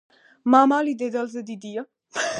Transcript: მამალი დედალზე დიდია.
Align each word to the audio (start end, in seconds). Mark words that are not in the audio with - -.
მამალი 0.55 0.95
დედალზე 1.03 1.47
დიდია. 1.51 1.89